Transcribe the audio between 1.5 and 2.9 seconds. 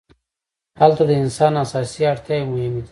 اساسي اړتیاوې مهمې دي.